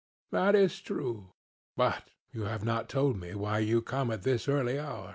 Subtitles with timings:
[0.31, 1.29] SOCRATES: That is true.
[1.77, 5.09] But you have not told me why you come at this early hour.